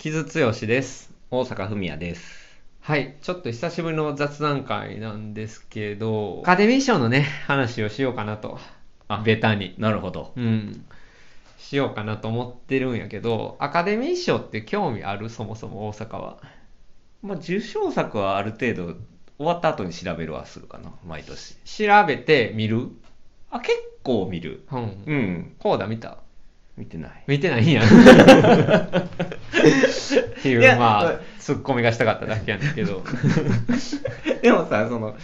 [0.00, 1.12] 木津剛です。
[1.30, 2.58] 大阪文也です。
[2.80, 8.58] はい、ちょっと久しぶりの雑談会なんですけど、アカデミー賞のね、話をしようかなと。
[9.08, 9.74] あベタに。
[9.76, 10.32] なるほど。
[10.36, 10.86] うん。
[11.58, 15.28] しようかなと思ってるんやけど、アカデミー賞って興味ある？
[15.28, 16.38] そもそも大阪は。
[17.20, 18.94] まあ、受賞作はある程度
[19.36, 21.56] 終わった後に調べるはするかな、毎年。
[21.66, 22.88] 調べて見る？
[23.50, 24.66] あ、結構見る。
[24.72, 25.04] うん。
[25.06, 25.56] うん。
[25.58, 26.16] コーダ見た
[26.80, 27.24] 見てない。
[27.26, 27.82] 見てないんや。
[27.84, 27.86] っ
[30.42, 33.04] ていう、いやまあ、ツッコミがしたかっただけやねんけど。
[34.42, 35.14] でもさ、その、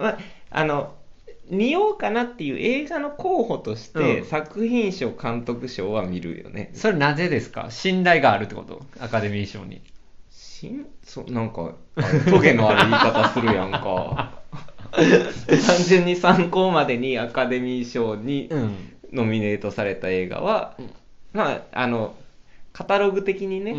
[0.00, 0.18] ま、
[0.50, 0.94] あの、
[1.48, 6.70] 見ようかなっていう映画の候補として、うん作品賞、監督賞は見るよね。
[6.74, 7.66] それなぜですか？
[7.70, 8.82] 信頼があるってこと？
[8.98, 9.82] アカデミー賞に。
[10.32, 11.74] しんそなんか、
[12.28, 14.32] トゲのある言い方するやんか。
[14.90, 18.74] 単純に参考までにアカデミー賞にうん。
[19.12, 20.76] ノミネートされた映画は、
[21.34, 22.14] まあ、あの、
[22.72, 23.76] カタログ的にね、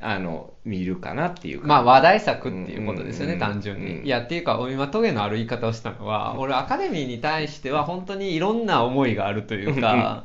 [0.00, 1.66] あの、見るかなっていうか。
[1.66, 3.98] まあ話題作っていうことですよね、うん単純に。
[3.98, 10.24] うんいや、っていうか、今、トゲのある言い方をしたのは、俺、アカデミーに対しては本当にいろんな思いがあるというか、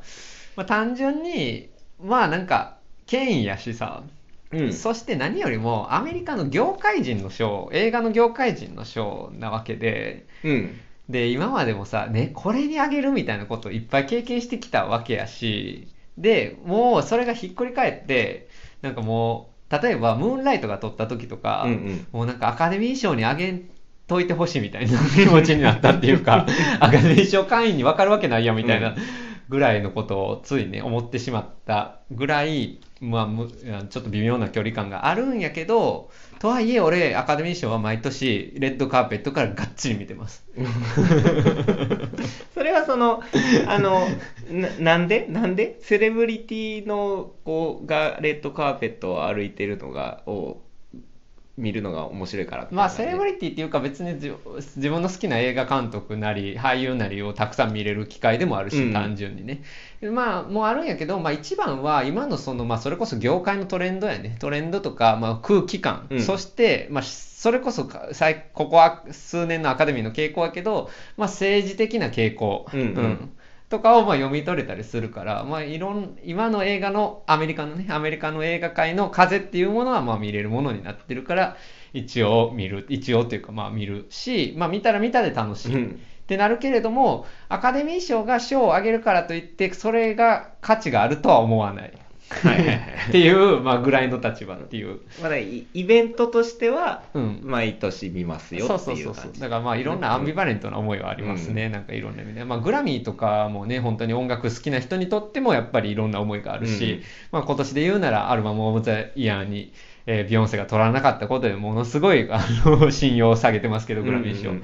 [0.56, 1.70] まあ単純に、
[2.02, 4.04] まあなんか、権威やしさ、
[4.52, 4.74] うん。
[4.74, 10.80] そして何よりも、アメリカの業界人の賞、映画の業界人の賞なわけで、うん。
[11.10, 15.88] で、今までもさ、ね、これにあげるみたいなことをいっぱい経験してきたわけやし、
[16.20, 18.50] で、もうそれがひっくり返って、
[18.82, 22.08] なんかもう、例えば、ムーンライトが撮った時とか、うんうん。
[22.12, 23.64] もうなんかアカデミー賞にあげ
[24.08, 26.46] といてほしいみたいな気持ちになったっていうか、
[26.82, 28.96] アカデミー賞会員に分かるわけないやみたいな
[29.50, 33.50] ぐらいのことをついね、思ってしまったぐらい、まあ、む
[33.90, 40.46] ちょっと微妙な距離感があるんやけど、とはいえ俺、アカデミー賞は毎年、レッドカーペットからがっちり見てます。
[42.54, 43.22] それはその、
[43.68, 44.08] あの、
[44.52, 45.26] ななんで？
[45.28, 45.80] なんで？
[45.82, 50.62] セレブリティの子がレッドカーペットを歩いてるのが、を
[51.60, 54.36] 見るのが面白いからまあ、セレブリリティっていうか別に自
[54.76, 59.62] 自分の好きな映画監督なり俳優なりをたくさん見れる機会でもあるし、うん単純にね。
[60.02, 64.38] まあ、もうあるんやけど、まあ一番は今のその、まあそれこそ業界のトレンドやね。
[64.40, 66.08] トレンドとか、まあ空気感。
[66.10, 72.66] うんそして、まあそれこそここは数年のアカデミーの傾向やけど、まあ政治的な傾向。
[72.74, 73.32] うんうん
[73.70, 81.56] とかをまあ読み取れたりするから、まあ、いろん今の映画のアメリカのねアメリカの映画界の風っていうものはまあ見れるものになってるから
[81.94, 86.02] 一応見る一応っていうかまあ見るし、まあ、見たら見たで楽しい、うん。
[86.24, 91.94] ってなるけれどもアカデミー賞が賞をあげるからといってそれが価値があるとは思わない
[92.30, 92.78] はいはいはい。
[93.10, 95.00] っていう、まあ、ぐらいの立場っていう。
[95.22, 97.42] まだイイベントとしては、うん。
[97.44, 99.32] 毎年見ますよそうってそうそうそういう。
[99.32, 99.42] 感じ。
[99.42, 107.04] だからまあいろんなアンビバレントな思いはありますね、なんかいろんな意味で、まあ、グラミーとかもね本当に音楽好きな人にとってもやっぱりいろんな思いがあるし、うん。
[107.32, 109.74] まあ、今年で言うならアルバム・オブ・ザ・イヤーに、
[110.06, 114.64] えービヨンセが取らなかったことでものすごいあの 信用を下げてますけどグラミー賞、うん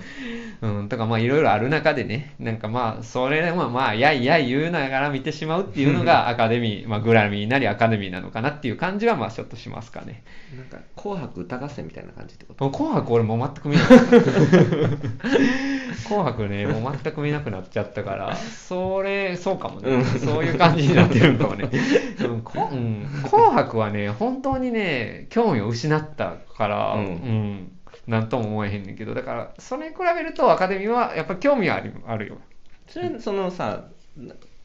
[0.61, 10.23] うん、とかまあいろいろある中でね、なんかまあそれはまあやいやい言うながら見てしまうっていうのがアカデミー、まあグラミーなりアカデミーなのかなっていう感じはまあちょっとしますかね。
[10.55, 12.69] なんか、紅白歌合戦みたいな感じってこと？
[12.69, 14.31] 紅白俺もう全く見なくなった。
[16.07, 20.05] 紅白ねもう全く見なくなっちゃったからそれそうかもね、うん。
[20.05, 21.69] そういう感じになってるんかもね、
[22.19, 22.43] うん。
[23.23, 27.71] 紅白はね本当にね興味を失ったからううんん、
[28.07, 32.37] なんとも思えへんねんけどだからそれに比べるとアカデミーはやっぱ興味はありあるよ。
[32.87, 33.87] それ、そのさ、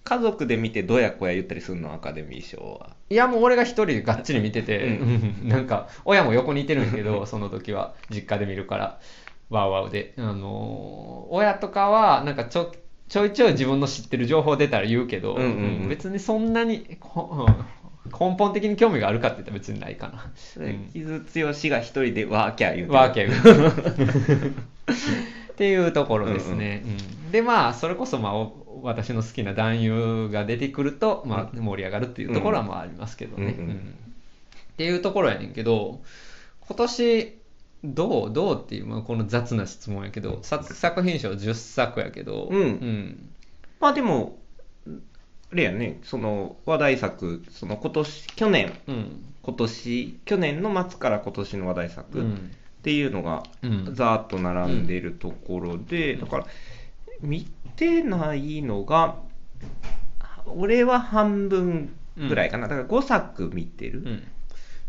[0.05, 1.93] 家族で見てどやこや言ったりするの？
[1.93, 2.91] アカデミー賞は。
[3.09, 5.49] いやもう俺が一人でがっちり見てて、ううん。
[5.49, 9.01] なんか親も横にいてるんやけど その時は実家で見るから
[9.49, 12.71] ワウワウで、あのー親とかはなんかちょ
[13.09, 15.89] ちょいちょい自分の知ってる情報出たら言うけど、うんうんうん。
[15.89, 16.97] 別にそんなに
[18.07, 20.31] 根本的に興味があるかって言ったら別にないかな。
[20.37, 22.93] それ、木津剛が一人でワーキャー言うてる。
[22.93, 24.53] ワーキャー
[25.53, 26.83] っていうところですね。
[26.85, 33.55] うんでまあそれこそまあお私の好きな男優が出てくると、まあ、盛り上がるっていうところはまあありますけどね。
[33.57, 33.95] うんうん
[34.73, 36.01] っていうところやねんけど
[36.61, 37.39] 今年
[37.85, 43.29] どうどうっていう、まあ、この雑な質問やけどさ作品賞10作やけど、うん。
[43.79, 44.39] まあでも、
[45.53, 49.25] あれやね、その話題作、その今年、去年、うん。
[49.43, 52.51] 今年、去年の末から今年の話題う作っん
[52.83, 53.95] ていうのが、うん。
[53.95, 56.47] ざーっと並んでるところで、だから、
[57.21, 59.17] 見てないのが、
[60.47, 62.69] 俺は半分ぐらいかな。
[62.69, 64.03] だから5作見てる。
[64.05, 64.23] うん。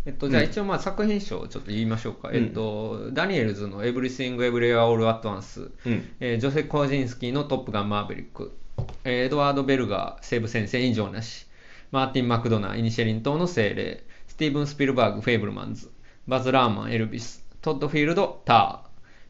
[0.06, 2.36] えっと、じゃあ一応まあ作品賞をちょっと言いましょうか、うん。
[2.36, 6.10] えっと、ダニエルズの「Everything Everywhere All at Once」うん。
[6.19, 8.61] えージョセフ・コージンスキーの「トップガン・マーヴェリック」えー
[9.04, 11.48] エドワード・ベルガー西部戦線異状なし。
[11.92, 14.04] マーティン・マクドナーイニシェリン島の精霊。
[14.28, 15.92] スティーブン・スピルバーグ、フェイブルマンズ、
[16.28, 18.83] バズ・ラーマン、エルビス、トッド・フィールド、タ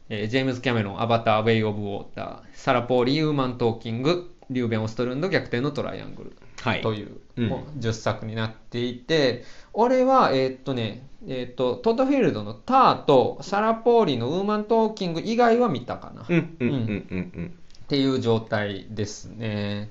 [0.08, 6.36] ー、えージェームズ・キャメロン、アバター、ウェイ・オブ・ウォーター、サラ・ポーリー、ウーマン・トーキング、リューベン・オストルンド、逆転のトライアングル。
[6.60, 6.80] はい。
[6.80, 7.48] という、うん。
[7.48, 16.24] もう10作になっていて、俺は、えーっとね、えーっと、トッドフィールドのターとサラ・ポーリーのウーマントーキング以外は見たかな。
[16.28, 17.54] うんうんうんうん
[17.92, 19.90] っていう状態ですね。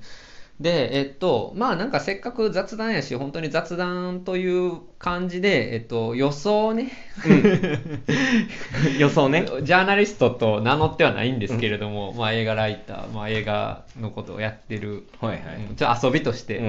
[0.58, 6.90] で、えっと、まあなんかせっかく雑談やし、本当に雑談という感じで、えっと、予想ね、
[7.24, 8.98] うん。
[8.98, 9.46] 予想ね。
[9.62, 15.40] ジャーナリストと名乗ってはないんですけれども、まあ映画ライター、まあ映画のことをやってる、はいはい。
[15.70, 15.76] うん。
[15.76, 16.64] ちょっと遊びとして、うん。
[16.64, 16.68] う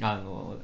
[0.00, 0.04] ん。
[0.04, 0.56] あの、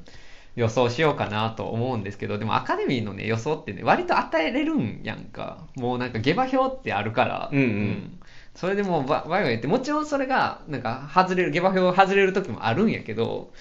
[0.57, 5.59] 予想しようかなと思うんですけど、でもアカデミーのね、予想ってね、割と与えれるんやんか。
[5.77, 7.59] もうなんか下馬評ってあるから、うん。
[7.59, 8.19] うん
[8.55, 13.51] それでもうわわいわい言って、もちろんそれが、なんか外れる、下馬評外れる時もあるんやけど、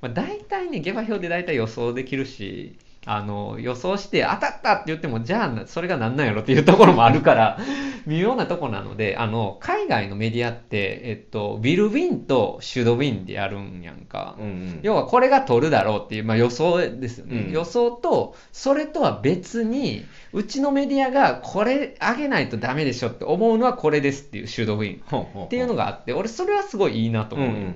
[0.00, 7.58] まあ、大体ね、下馬評で大体予想できるし、あの、予想して当たったって言っても、じゃあな、それがなんなんやろっていうところもあるから、
[8.06, 14.36] 微妙なとこなので、あの、海外のメディアって、えっと、ビル・ウィンとシュド・ウィンでやるんやんか。
[14.38, 14.80] うんうん。
[14.82, 27.74] 要はこれが取るだろうっていう、まあ、予想ですよね、うん予想とそれとは別にうちのメディアがこれ上げないとダメでしょって思うのはこれですっていうシュードウィンっていうのがあって俺それはすごいいいなと思ううんうん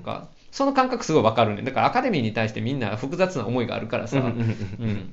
[0.56, 1.61] その感覚すごいわかるね。
[1.61, 4.35] だからアカデミーに対してみんな複雑な思いがあるからさ、うんうんう
[4.87, 5.12] ん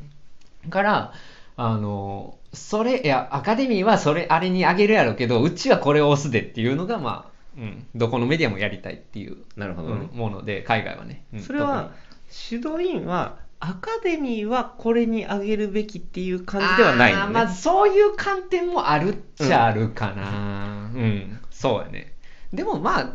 [0.63, 0.69] うん。
[0.69, 1.13] から
[1.57, 10.07] あのそれいやアカデミーはそれあれにあげるやろうけどうちはこれを押すでっていうのがまあうん、どこのメディアもやりたいっていうなるほどね。
[10.12, 11.40] うんもので海外はね、うん。
[11.42, 11.92] それは、
[12.30, 17.34] シュドインは、アカデミーはこれにあげるべきっていう感じではないのね。
[17.34, 20.89] まずそういう観点もあるっちゃあるかな。
[20.96, 22.13] うん、そうやね。
[22.51, 23.13] でもまあ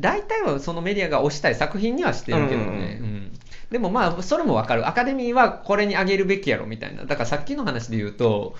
[0.00, 2.86] 大体はそのメディアが推したい作品にはしてるけどね、うんうんうんう
[3.20, 3.32] ん。
[3.70, 4.88] でもまあそれもわかる。
[4.88, 7.04] アカデミーはこれにあげるべきやろみたいな。
[7.04, 8.54] だからさっきの話で言うと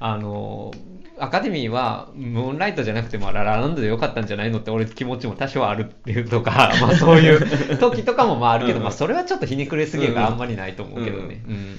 [0.00, 0.72] あの
[1.18, 8.84] アカデミーはムーンライトじゃなくてもララランドでよかったんじゃないのって俺気持ちも多少あるっていうとか、 まあそういう時とかもまああるけど、うんうん。
[8.84, 11.42] まあそれはちょっとひねくれすぎるからあんまりないと思うけどね。
[11.46, 11.76] うん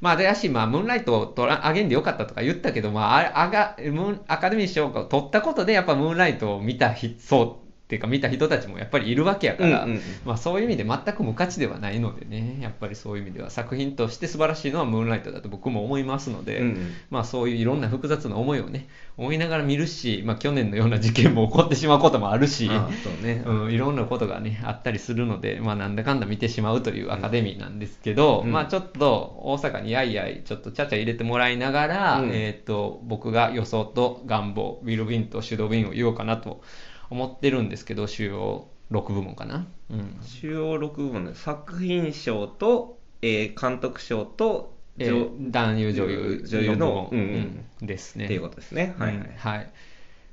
[0.00, 10.02] まあ、でやし、まあ、ムーンライトを取らあげんでよかったとか言ったけど、まあ、ああがムーンアカデミー賞を取ったことで、やっぱムーンライトを見た人、そうっていうか見た人たちもやっぱりいるわけやから、うんうんうん。
[10.24, 16.92] まあ、そういう意味で全く無価値ではないのでね、やっぱりそういう意味では作品として素晴らしいのはムーンライトだと僕も思いますので、うんうん。
[17.10, 23.44] まあ、そういういろんな複雑な思いをね、思いながら見るし、まあ、去年のような事件も起こってしまうこともあるし、そうね。
[23.46, 28.50] うん、いろんなことがね、あったりするので、まあ、なんだかんだ見てしまうというアカデミーなんですけど、うん。
[28.50, 32.30] まあ、ちょっと大阪にやいやい、ちょっとちゃちゃ入れてもらいながら、うん。
[32.32, 36.62] えっ、と、僕が予想と願望、ウィル・ウィンとシュドウィンを言おうかなと
[37.10, 39.66] 思ってるんですけど、主要6部門かな。
[39.90, 40.18] うん。
[40.22, 48.24] 主要6部門で作品賞と、えー監督賞と、えー男優女優女優のうんうんうんですね。
[48.24, 48.94] っていうことですね。
[48.98, 49.16] はいはい。
[49.16, 49.70] うんはい。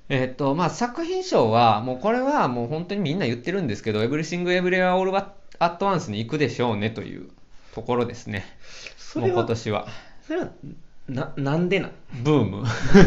[0.10, 7.30] えっと、まあ、作品賞は、もうこれはもう本当にみんな言ってるんですけど、エブリシング・エブリウェア・オール・アット・ワンスに行くでしょうねという
[7.74, 8.46] ところですね。
[9.16, 9.88] もう今年は。
[10.28, 10.50] それは、
[11.10, 11.92] な、なんでなん？
[12.24, 12.64] ブーム。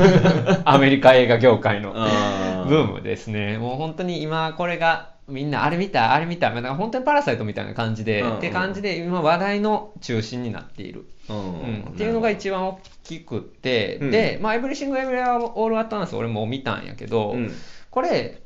[0.65, 1.93] アメリカ映画業界の。
[1.93, 3.59] ブームですね。
[3.59, 8.29] もう本当に今これがみんなあれ見た、あれ見た、だから本当にパラサイトみたいな感じで、うん。
[8.29, 11.07] うんって感じで今話題の中心になっている。
[11.29, 11.37] うん。
[11.37, 11.85] うん。
[11.91, 14.11] っていうのが一番大きくって、うん。
[14.11, 17.53] で、まあ、エブリシング・エブリウェア・オール・アット・ワンス俺も見たんやけど、うん。
[17.91, 18.41] これ、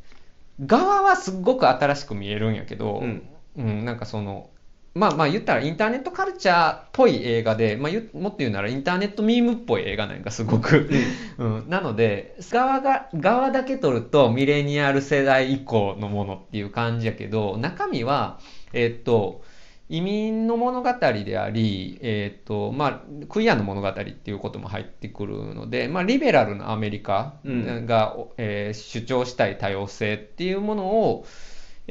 [0.64, 3.28] 側はすっごく新しく見えるんやけど、うん。
[3.58, 4.48] うんなんかその、
[4.94, 10.90] まあまあ言ったらインターネットカルチャーっぽい映画で、まあ、もっと言うならインターネットミームっぽい映画なんかすごく、
[11.38, 11.68] うん。
[11.68, 18.40] なので側が側だけ撮るとミレニアル世代以降のものっていう感じやけど中身は
[18.72, 19.42] えっと
[19.88, 20.92] 移民の物語
[21.24, 27.86] であり、えっとまあ、クイアの物語っていうことも入ってくるので、まあ、リベラルなアメリカうん。
[27.86, 31.26] が、えー主張したい多様性っていうものを、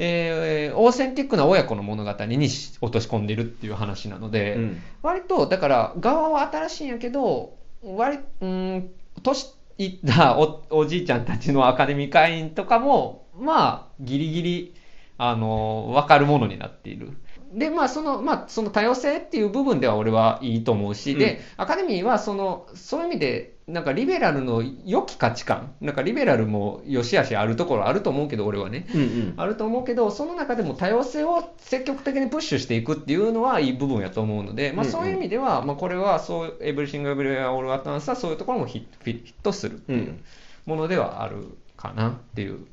[0.02, 8.90] えーオーセンティックな親子の物語にし落とし込んでるっていう話なので、うん割とだからガワは新しいんやけど割うん
[9.22, 9.46] 年
[9.78, 14.74] いったおおじいちゃんたちのアカデミー会員とかもまあギリギリ
[15.18, 17.12] あの分かるものになっている。
[17.52, 28.86] でまあそのまあその多様性っていう部分では俺はいいと思うし、でアカデミーはそのそういう意味でなんかリベラルの良き価値観なんかリベラルも良し悪しあるところあると思うけど俺はね。
[28.94, 29.34] うんうん。
[29.36, 34.92] あると思うけど、その中でも多様性を積極的にプッシュしていくっていうのはいい部分やと思うので、まあ、うんうん。
[34.92, 40.18] そういう意味では、まあ、これはそう、エブリシング・エブリウェア・オール・アット・ワンスはそういうところもヒッヒットするっていう
[40.66, 42.66] ものではあるかなっていう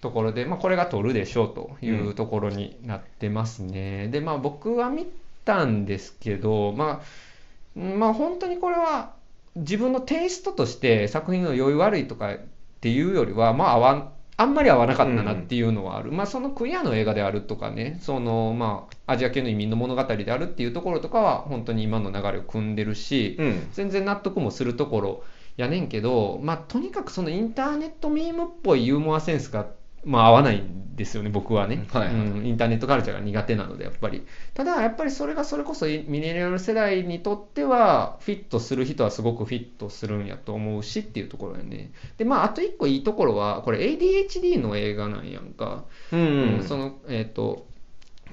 [0.00, 4.08] ところで、まあ、これが取るでしょうというところになってますね。
[4.08, 5.06] で、まあ、僕は見
[5.44, 9.12] たんですけど、まあ、まあ本当にこれは
[9.56, 12.38] 自分のテイストとして作品の良い悪いとかっ
[12.80, 16.12] ていうよりは、まあ合わん、あんまり合わなかったなっていうのはある。
[16.12, 25.24] まあそのクイアの映画であるとかね、そのまあアジア系の移民の物語であるっていうところとかは本当に今の流れを組んでるし、うん全然納得もするところ
[25.56, 29.66] やねんけど、まあとにかくそのインターネットミームっぽいユーモアセンスが
[30.04, 32.46] まあ合わないんですよね、僕はね、はいはいうん。
[32.46, 34.26] インターネットカルチャーが苦手なので、やっぱり。
[34.52, 41.92] ただ、やっぱりそれがそれこそミレニアル世代にとっては、フィットする人はすごくフィットするんやと思うしっていうところやね。
[42.18, 45.84] で、まあ、あと一個いいところは、これ ADHD の映画なんやんか。
[46.12, 47.67] うんうんその、えっ、と、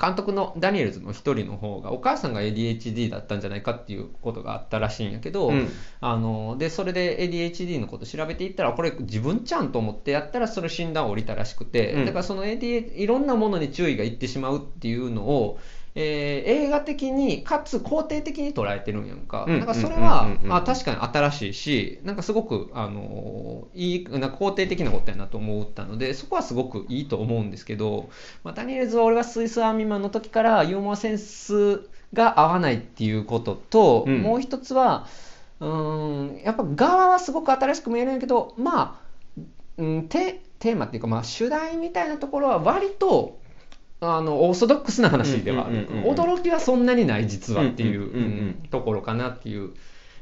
[0.01, 5.69] 監督のダニエルズの一人の方がお母さんが ADHD だったんじゃないかっていうことがあったらしいんやけど、うん。
[6.01, 12.05] あのでそれで ADHD のこと調べていったらこれ自分ちゃんと思ってやったらそれ診断を降りたらしくて、うん。
[12.05, 15.59] だからその ADHD いろんなものに注意がいってしまうっていうのを、
[15.95, 28.09] えー映画的にかつ肯定的に捉えてるんやんか、うんなんかそれは、あ確かに新しいしなんかすごくあのいいなんか肯定的なことやなと思ったのでそこはすごくいいと思うんですけど、
[28.43, 34.21] まあ、ダニエルズは俺はスイスアーミーマンの時からユーモアセンスが合わないっていうことと、うん。
[34.21, 35.07] もう一つは
[35.59, 38.99] うーんやっぱ側はすごく新しく見えるんやけどま
[39.37, 39.41] あ、
[39.77, 43.39] うん、テテーマっていうか、まあ、主題みたいなところは割と
[44.13, 48.21] あのオーソドックスな話では驚きはそんなにない実はっていううんうんうんうん。
[48.21, 49.71] うんところかなっていう、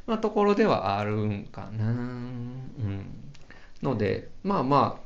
[0.05, 3.05] まあ、ところではあるんかな、うん、
[3.81, 5.03] のでまあまあ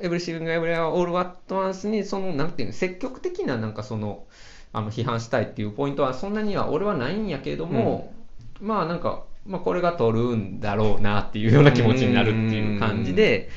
[0.00, 4.24] エブリシング・エブリア・オール・ワット・ワンスにそのなんていうの積極的ななんかその
[4.72, 8.12] あの批判したいっていうポイントはそんなには俺はないんやけれども、
[8.60, 13.48] まあなんか、まあ、これが取るんだろうなっていうような気持ちになるっていう感じで。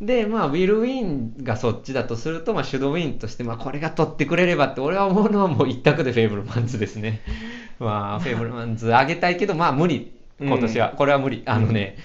[0.00, 7.20] で、まあ、 Will Win がそっちだとすると、まあ、 Should Win として、まあ、これが取ってくれればって、俺は思うのはもう一択でフェイブルマンズですね。
[7.80, 10.12] まあ、フェイブルマンズあげたいけど、まあ、無理。
[10.40, 10.90] 今年は。
[10.96, 11.42] これは無理。
[11.46, 11.96] あのね、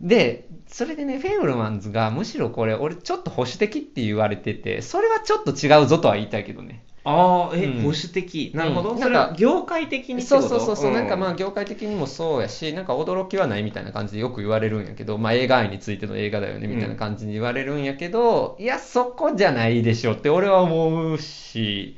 [0.00, 6.82] で、それでね、フェイブルマンズがむしろこれ、俺ちょっと保守的って言われてて、それはちょっと違うぞとは言いたいけどね。
[7.08, 7.82] ああ、え、うん。
[7.82, 8.50] 保守的。
[8.52, 8.90] なるほど。
[8.90, 8.98] うん。
[8.98, 21.96] それは業界的にそうそうそうそう、なんかまあう業界的にもそうやし、なんか驚きはないみたいな感じでよく言われるんやけど、まあ映画愛についての映画だよねみたいな感じに言われるんやけど、いや、そこじゃないでしょって俺は思うし、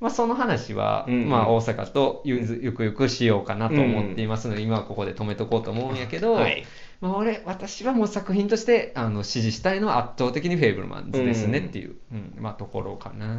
[0.00, 1.14] まあその話は、うん。
[1.14, 6.66] うんまあ大阪とゆずゆくゆくしようかなと思っていますので、今はここで止めとこうと思うんやけど、はい。
[7.00, 13.38] まあ俺、私はもう作品としてあの支持したいのは圧倒的にフェイブルマンズですねっていう、うんまあところかな。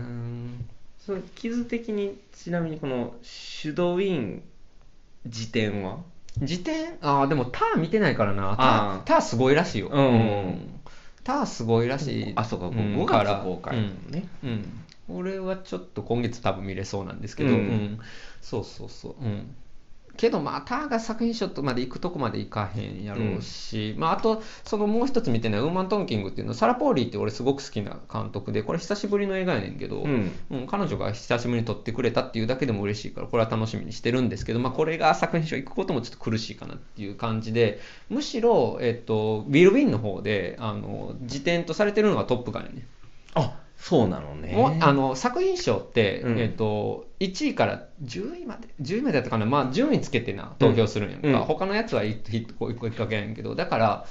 [1.08, 4.44] その地図的に、ちなみにこの、シュドウィン
[5.26, 6.00] 辞典は？
[6.44, 8.58] 辞典ああ、でもター見てないからな。
[8.58, 9.88] タあーーターすごいらしいよ。
[9.88, 10.80] うんうん
[11.24, 12.34] ターすごいらしい。
[12.36, 14.28] あ、そうか、ん5から月公開だもんね。
[14.44, 14.50] うん。
[14.50, 18.00] うん俺はちょっと今月多分見れそうなんですけど、ううんん。
[18.42, 19.16] そうそうそう。
[19.24, 19.56] うん。
[20.18, 42.88] けどまあ、ターが作品賞とまで行くとこまで行かへんやろうし、まああと、そのもう一つ見てないウーマントンキングっていうのは、サラ・ポーリーって俺すごく好きな監督で、これ久しぶりの映画やねんけど、うんうん、彼女が久しぶりに撮ってくれたっていうだけでも嬉しいから、これは楽しみにしてるんですけど、まあ、これが作品賞行くこともちょっと苦しいかなっていう感じで、むしろ、えっと、ウィル・ウィンの方で、あの、辞典とされてるのがトップガンやね。
[43.36, 44.80] あ、そうなのね。
[44.82, 46.40] あの作品賞って、うん。
[46.40, 51.46] えっと、1位から10位まで、10位までだったかな、まあ、順位つけてな、投票するんやんか、うん。
[51.46, 54.06] 他のやつは1個1個かけないんやけど、だから、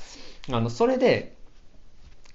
[0.50, 1.34] あのそれで、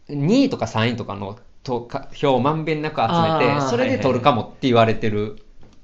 [0.09, 5.43] 2位とか3位とかのとか票をまんべんなく集めて、それで取るかもって言われてる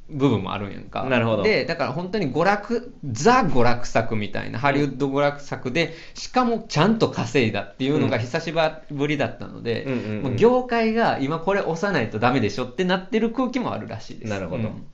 [0.10, 1.04] 部分もあるんやんか。
[1.04, 1.44] なるほど。
[1.44, 8.54] で、だから本当に娯楽、ザ娯楽作みたいな、ハリウッド娯楽作で、しかもちゃんと稼いだっていうのが久し
[8.90, 9.88] ぶりだったので、
[10.38, 14.30] 業界が今これ押さないとダメでしょってなってる空気もあるらしいです。
[14.30, 14.64] なるほど。
[14.64, 14.88] うん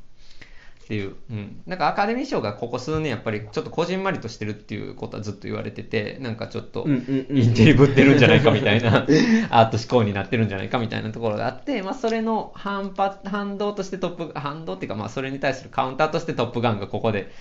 [0.93, 9.07] っていう、うん、なんかアカデミー賞がここ数年やっぱりちょっとこじんまりとしてるっていうことはずっと言われててなんかちょっとインテリぶってるんじゃないかみたいな
[9.49, 17.31] アート思考になってるんじゃないかみたいなところがあって、まあ、それの反発反動としてトップ反動っていうかまあそれに対するカウンターとしてトップガンがここで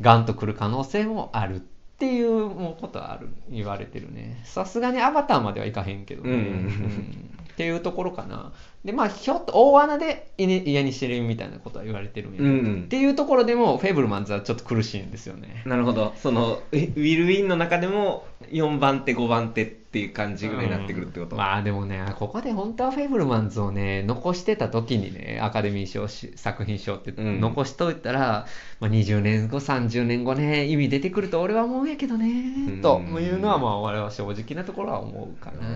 [0.00, 1.58] ガンと来る可能性もあるっ
[1.98, 4.40] ていうもうことはある言われてるね。
[4.44, 8.52] さすがにアバターまではいかへんけどね、うんっていうところかな。
[8.84, 15.62] で、まあ、ひょっと大穴でイニイヤニシリンみたいなことは言われてるんやけど、うんうんっていうところでも、フェイブルマンズはちょっと苦しいんですよね。
[15.64, 16.12] なるほど。
[16.16, 28.46] その、えウィル・ウィンの中でも、4番手、5番手っていう感じぐらいになってくるってこと、うんまあでもね、ここで本当はフェイブルマンズをね、残してた時にね、アカデミー賞し作品賞ってうん残しといたら、
[28.78, 35.62] まあ、20年後、30年後ね、意味出てくると俺は思うんやけどね、うんというのは、まあ我々は正直なところは思うかな。
[35.62, 35.66] ま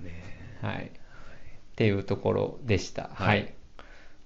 [0.00, 0.24] あね。
[0.62, 0.90] はい。
[1.78, 3.10] っていうところでした。
[3.14, 3.46] ははいい。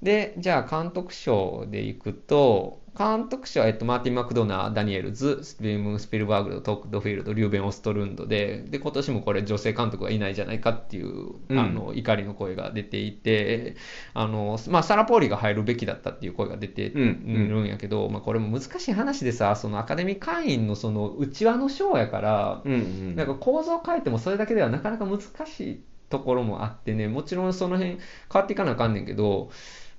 [0.03, 13.77] で、じゃあ監督賞でいくと、監督賞は、えっと、マーティン・マクドナー、ダニエルズ、スピルム・スピルバーグ、トックドフィールド、リューベン・オストルンドで、で、今年もこれ女性監督がいないじゃないかっていう、うんあの、怒りの声が出ていて、
[14.13, 25.81] あの、まあ、サラ・ポーリが入るべきだったっていう声が出てるんやけど、まあ、これも難しい話でさ、そのアカデミー会員のその内輪の賞やから、うんうんなんか構造を変えてもそれだけではなかなか難しい
[26.13, 28.01] ところもあってね、もちろんその辺変
[28.35, 29.51] わっていかなあかんねんけど、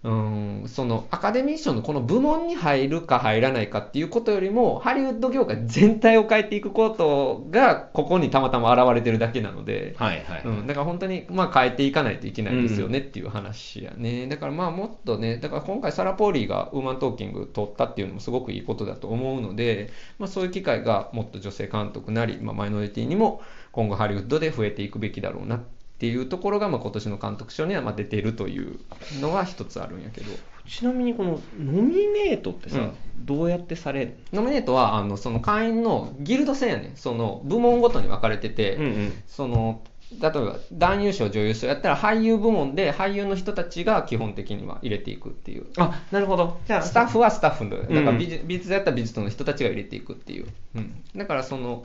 [0.04, 19.90] うん、そのアカデミー賞のこの部門に入るか入らないかっていうことよりも、ハリウッド業界全体を変えていくことが、ここにたまたま現れてるだけなので、はいはい、うん、だから本当に、まあ、変えていかないといけないですよねっていう話やね、だからまあもっとね、だから今回、サラ・ポーリーがウーマントーキング取ったっていうのもすごくいいことだと思うので、
[20.20, 23.42] まあ、そういう機会がもっと女性監督なり、まあ、マイノリティにも
[23.72, 28.80] 今後、ハリウッドで増えていくべきだろうなっていうところが、まあ、今年の監督賞にはまあ出ているという
[29.22, 30.32] のは一つあるんやけど。
[30.68, 32.94] ちなみにこのノミネートってさ、うん。
[33.18, 34.06] どうやってされ？
[34.06, 36.96] るノミネートはあのその会員のギルド制やねん。
[36.96, 39.14] その部門ごとに分かれてて、うんうん。
[39.28, 39.82] その
[40.22, 45.66] 例えば男優賞女優賞やったら俳優部門で俳優の人たちが基本的には入れていくっていう。
[45.78, 46.60] あなるほど。
[46.66, 48.18] じゃあスタッフはスタッフのだからうん。
[48.18, 51.84] 美術美術やったら美術の人たちが入れていくっていう、うん、だからその、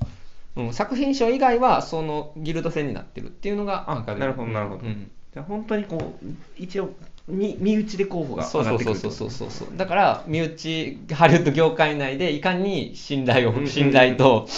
[0.65, 5.11] うん、作品賞以外はそのギルド制になってるっていうのがあアカなるほどなるほど、うん。
[5.33, 6.91] じゃあ本当にこう一応
[7.29, 14.49] 身身内で候補がそう上がそうそうってくるってことそうそうそうだから身内ハリウッド業界内でいかに信頼を信頼と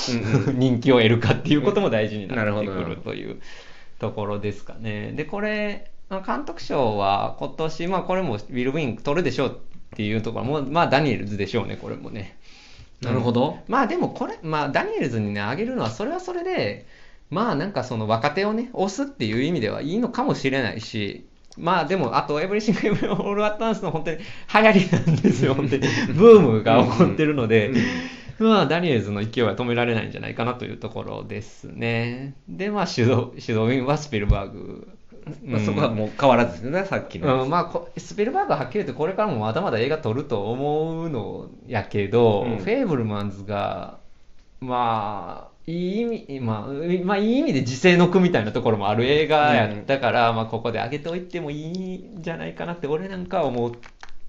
[0.46, 3.40] うん人気を得るかっていうことも大事になってくるという
[3.98, 5.12] ところですかね。
[5.12, 12.38] でこれまあ監督賞は今年まあこれもウィル・ウィン取るでしょうっていうところもまあダニエルズでしょうねこれもね
[13.02, 16.86] なるほどまあでもこれ、まあダニエルズにね、あげるのはそれはそれで、
[17.30, 21.26] まあなんかその若手をね、押すっていう意味ではいいのかもしれないし、
[21.56, 25.82] まあでも、あと、エブリシング・エブリオール・アット・ワンスの本当に流行りなんですよ、本当に。
[26.14, 27.72] ブームが起こってるので、
[28.38, 32.34] まあダニエルズの勢いは止められないんじゃないかなというところですね。
[32.48, 34.88] で、まあ Should、Should Winはスピルバーグ。
[35.44, 42.56] まあ、そこはもう変わらずですねさっきの、うんまあ、こスピルバーグははっきり言ってこれからもまだまだ映画撮ると思うのやけど、うん。
[42.58, 43.98] フェイブルマンズが
[44.60, 53.70] まあいい意味、まあ、いまあ、いい意味で時世の句みたいなところもある映画やったから、まあ、ここで上げておいてもいいんじゃないかなって俺なんかは思っ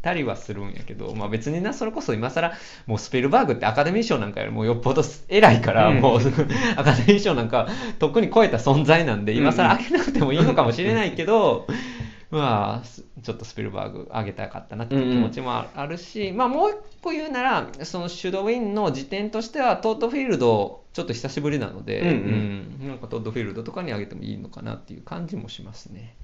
[0.01, 2.53] たりはするんやけど、まあ、別になそれこそ今更
[2.87, 6.01] もうスピルバーグってアカデミー賞なんかよりもよっぽど偉いから、うん。
[6.01, 6.19] もう
[6.75, 7.67] アカデミー賞なんか
[7.99, 11.67] とっくに超えた存在なんで今更上げなくてもいいのかもしれないけど、
[12.31, 22.77] まあ、すちょっとスピルバーグ上げたかったなっていう気持ちもああるし、まあもう一個言うなら、そのシュドウィンの時点としては、トッドフィールド、ちょっと久しぶりなので、うんうん。
[22.81, 22.87] うん。
[22.87, 26.15] なんかトッドフィールドとかに上げてもいいのかなっていう感じもしますね。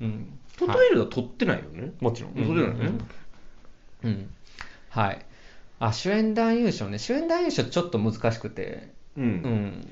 [0.00, 0.38] うん。
[0.56, 2.34] トットイルドは取ってないよね、もちろん。
[2.34, 2.90] そうだよね、
[4.04, 4.10] うん。
[4.10, 4.30] うん
[4.90, 5.24] はい。
[5.80, 6.98] あ、主演男優賞ね。
[6.98, 9.84] 主演男優賞ちょっと難しくて、うん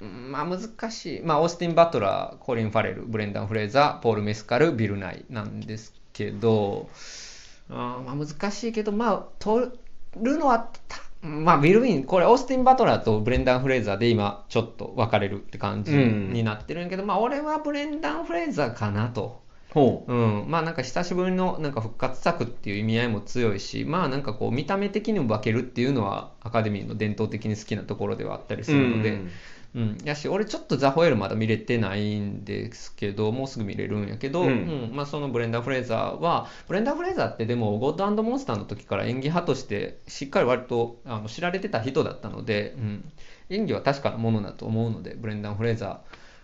[0.00, 0.30] うん。
[0.30, 1.20] まあ難しい。
[1.22, 6.88] まあオースティン・バトラー、コリン・ファレル、ブレンダン・フレーザー、ポール・メスカル、ビル・ナイなんですけど、
[7.70, 9.70] あーまあ難しいけど、まあ取
[10.20, 19.42] るのはた、まあビル・ウィン、これオースティン・バトラーとブレンダン・フレーザーで今ちょっと分かれるって感じになってるんやけど、まあ俺はブレンダン・フレーザーかなと。
[19.72, 20.14] ほう。
[20.14, 29.30] ん、まあなんか久しぶりのなんか復活作っていう意味合いも強いし、まあなんかこう見た目的にも化けるっていうのはアカデミーの伝統的に好きなところではあったりするので、うん、
[30.04, 34.90] やし、俺ちょっとザ・ホエールまだ見れてないんですけど、もうすぐ見れるんやけど、ううん。
[34.92, 43.12] んまあ、そのブレンダー・フレーザーは、ブレンダー・フレーザーってでも、ゴッドモンスターの時から演技派として、しっかり割とあの知られてた人だったので、うん、
[43.50, 46.00] 演技は確かなものだと思うので、ブレンダー・フレーザ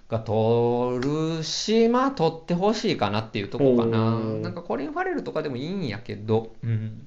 [0.09, 4.19] ーが取るし、まあ、取ってほしいかなっていうとこかな。
[4.19, 7.07] なんかコリン・ファレルとかでもいいんやけど、うん。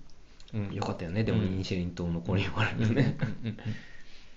[0.54, 0.74] うん。
[0.74, 1.26] よかったよね。
[1.26, 1.48] でもうん。
[1.48, 3.48] インシェリン島のコリン・ファレルね、うん。
[3.50, 3.58] うん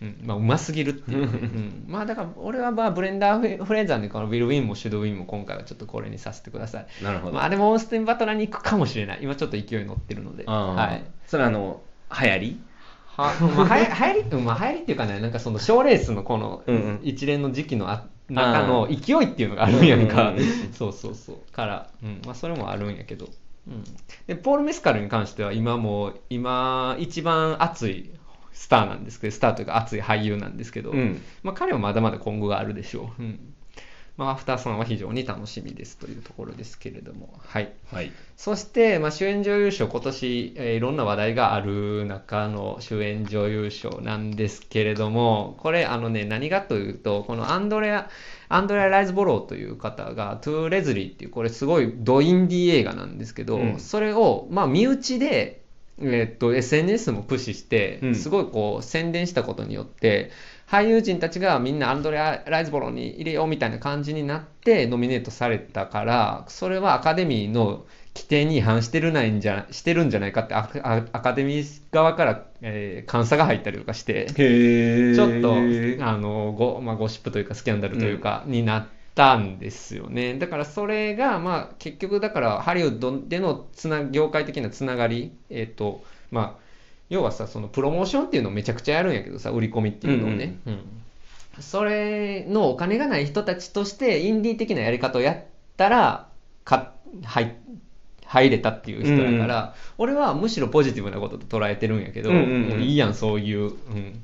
[0.02, 0.20] うん。
[0.24, 1.85] まあ、うますぎるっていう、 うん。
[1.88, 6.87] まあだから俺はまあブレンダー・フレーザーのこのウィル・ウィンもシュドウィンも今回はちょっとこれにさせてください。
[7.02, 9.18] なるほど、まあでもオースティン・バトラーに行くかもしれない。
[9.22, 10.44] 今ちょっと勢い乗ってるので。
[10.46, 11.04] ああはい。
[11.26, 11.80] それはあの
[12.11, 12.61] 流行り？
[13.16, 16.62] は、まあ、はや 流行り、うんまあ、流行りっていうかねなんかその賞レースのこの
[17.02, 20.35] 一連の時期のあ中の勢いっていうのがあるんやんか、
[20.72, 21.52] そうそうそう。
[21.52, 22.20] から、うん。
[22.26, 23.28] まあ、それもあるんやけど、
[23.68, 23.85] うん、
[24.26, 28.11] でポール・メスカルに関しては今もう今一番熱い
[28.56, 31.22] スターなんですけどスターというか熱い俳優なんですけど、うん。
[31.42, 33.54] まあ、彼はまだまだ今後があるでしょう、うん。
[34.16, 37.70] まあ、アフターさんは非常に楽しみですというところですけれども、はい。
[37.92, 38.10] はい。
[38.34, 48.08] そして、まあ、主演女優賞、今年、えーいろんな話題がある中の主演女優賞なんですけれども、これ、あのね、何がというと、このアンドレア、
[48.48, 53.78] アンドレア・ライズボローという方が、トゥー・レズリーっていう、これすごいドインディー映画なんですけど、うん。
[53.78, 55.65] それを、まあ、身内で、
[55.98, 58.14] えーっと、SNS も駆使してう、ん。
[58.14, 60.30] すごいこう、宣伝したことによって、
[60.68, 75.54] 俳優陣たちがみんなアンドレア・ライズボローに入れようみたいな感じになってノミネートされたから、それはアカデミーの規定に違反してるないんじゃしてるんじゃないかってアカデミー側から、えー監査が入ったりとかして、へちょっと
[76.04, 80.38] あのゴ,、まあ、ゴシップというかスキャンダルというか、になったんですよね。
[80.38, 86.62] だからそれが、まあ、結局だからハリウッドでのつな業界的なつながり、えっ、とまあ
[87.09, 90.79] 要はさそのプロモーションっていうのをめちゃくちゃやるんやけどさ売り込みっていうのをね、うん
[91.59, 95.44] それのお金がない人たちとしてインディー的なやり方をやっ
[95.79, 96.29] たら
[96.64, 96.92] か
[97.24, 97.57] 入
[98.26, 102.83] 入れたっていう人だから、俺はむしろポジティブなことと捉えてるんやけど、うんうんうん。
[102.83, 104.22] いいやんそういう、うん、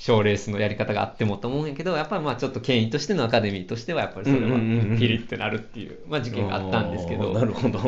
[0.00, 7.34] 賞レースのやり方があってもと思うんやけどやっぱりまあちょっと権威としてのアカデミーとしてはやっぱりそれはピリッてなるっていう、まあ、事件があったんですけど。
[7.34, 7.78] なるほど。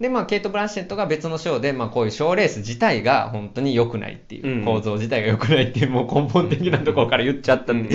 [0.00, 4.64] うんうんうんうんで、まあ、ケイト・ブランシェットが別の賞で、まあ、こういう賞レース自体が本当に良くないっていう、うん。
[4.64, 7.88] 構造自体が良くないっていう、もう根本的なところから言っちゃったって、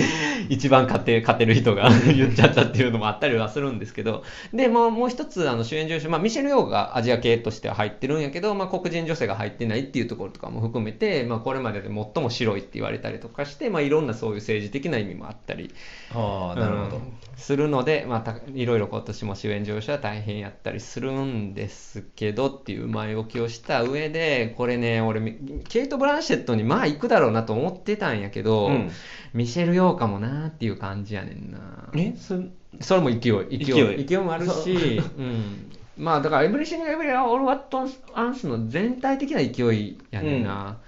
[0.48, 15.74] 一番勝て勝てる人が 言っちゃったっていうのもあったりはするんですけど、で、まあ、もう一つ、あの主演女優賞、まあ、ミシェル・ヨーがアジア系としては入ってるんやけど、まあ、黒人女性が入ってないっていうところとかも含めて、まあ、これまでで最も白いって言われたりとかして、まあ、いろんなそういう政治的な意味もあったり、
[16.14, 16.96] ああ、なるほど。
[16.96, 17.02] うん。
[17.36, 28.90] するので、まあ、たいろいろ今年も主演女優賞は大変やったりするんですけどっていう前置きをした上でこれね俺みケイト・ブランシェットにまあ行くだろうなと思ってたんやけど、うん。
[29.34, 31.90] ミシェル・ヨーかもなっていう感じやねんな。
[31.94, 32.36] えそ
[32.80, 34.18] それも勢い勢い勢い。
[34.18, 35.22] もあるし、う。
[35.22, 40.78] ん、まあだからエブリシング・エブリア・オール・ワット・アンスの全体的な勢いやねんな、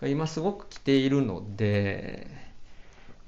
[0.00, 2.26] が今すごく来ているので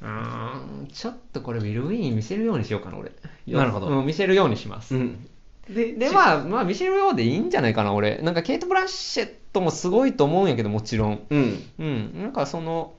[0.03, 3.13] うーんちょっとこれウィル・ウィーン見せるようにしようかな俺。
[3.47, 3.89] なるほど。
[3.89, 5.29] うん見せるようにします、うん。
[5.69, 8.19] ででまあまあ見せるようでいいんじゃないかな俺。
[8.19, 11.27] なんかケイト・ブランシェットもすごいと思うんやけどもちろん。
[11.31, 11.63] うん。
[11.79, 12.95] うん、なんかその、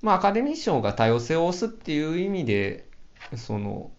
[0.00, 2.86] まあ、アカデミー賞が多様性を推すっていう意味で、
[3.36, 3.90] その、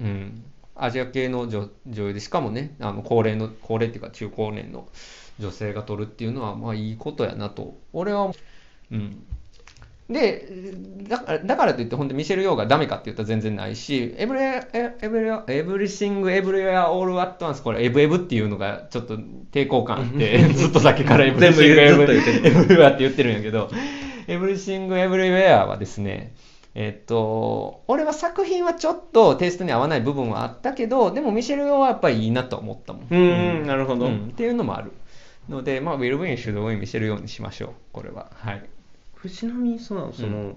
[0.00, 4.88] うん、アジア系の女女優で、しかもね、あの高齢の、高齢っていうか中高年の
[5.38, 8.32] 女性が取るっていうのは、まあいいことやなと、俺は、
[8.90, 9.24] うん。
[10.08, 10.48] で、
[11.08, 14.62] だから、だからといって、本当にミシェル・ヨーがダメかって言ったら全然ないし、エブリエ
[15.02, 19.18] エブリエブリシング・エブリウェア・オール・アット・ワンス、これ、エブエブっていうのがちょっと
[19.50, 23.68] 抵抗感あって、 ずっとだけからエブリシング・エブリエアって言ってるんやけど、
[24.28, 26.34] エブリシング・エブリウェアはですね、
[26.76, 33.06] えっと、俺は作品はちょっとテイストに合わない部分はあったけど、でもミシェル・ヨーはやっぱりいいなと思ったもん。
[33.10, 34.92] うんなるほどうんっていうのもある。
[35.48, 38.30] ので、まあ、 Will Win、Should Win、ミシェル・ヨーにしましょう、これは。
[38.34, 38.62] はい。
[39.30, 40.56] ちなみにその、その、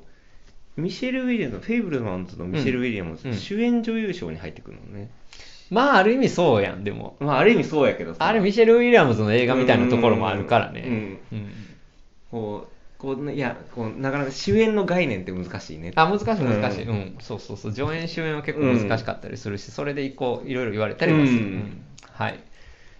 [0.78, 5.10] ミシェル・ウィリアムズ、フェイブルマンズのミシェル・ウィリアムズ、うん主演女優賞に入ってくるのね。
[5.70, 7.16] まあ、ある意味そうやん、でも。
[7.20, 10.84] まあ、ある意味そうやけどさあれ、ミシェル・ウィリアムズの映画みたいなところもあるからね。
[10.86, 11.50] うんうん
[12.32, 15.94] こう、こう、いや、こう、なかなか主演の概念って難しいね。
[15.96, 16.84] あ、難しい難しい。
[16.84, 17.18] ううんん。
[17.22, 17.74] そうそうそう。
[17.74, 21.40] 助演主演は結構難しかったりするし、それで一個いろいろ言われたりはする。
[21.40, 22.40] うんうんはい。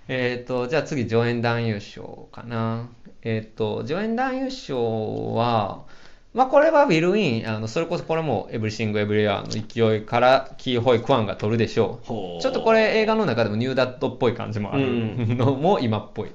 [0.10, 2.90] えっ、と、じゃあ次、助演男優賞かな。
[3.22, 5.86] えっ、と、助演男優賞は、
[6.34, 12.42] まあこれはウィル・ウィン、あのそれこそこれもエブリシング・エブリアの勢いからキーホイ・クワンが取るでしょほうう。
[12.42, 16.32] ちょっとこれ映画の中でもニューダットっぽい感じもあるうんのも今っぽい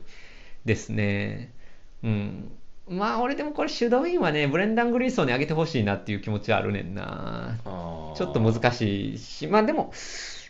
[0.65, 1.53] ですね。
[2.03, 2.51] うん。
[2.89, 7.59] まあ俺でもこれシュドウィンはね、ブレンダン・グリーソンに上げてほしいなっていう気持ちはあるねんな。
[7.65, 9.93] ちょっと難しいし、まあでも、